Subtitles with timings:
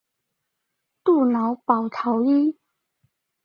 [1.03, 2.57] 杜瑙保陶伊。